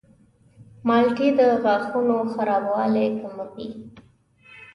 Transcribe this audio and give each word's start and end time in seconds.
مالټې 0.87 1.27
د 1.39 1.41
غاښونو 1.63 2.17
خرابوالی 2.33 3.07
کموي. 3.19 3.69